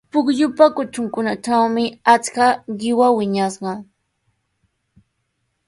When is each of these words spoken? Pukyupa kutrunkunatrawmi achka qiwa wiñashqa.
Pukyupa 0.11 0.65
kutrunkunatrawmi 0.75 1.83
achka 2.13 2.45
qiwa 2.79 3.07
wiñashqa. 3.17 3.71